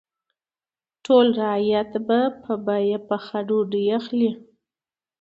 [1.05, 4.31] ټول رعیت به په بیه پخه ډوډۍ اخلي.